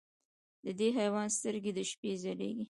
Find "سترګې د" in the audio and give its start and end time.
1.37-1.79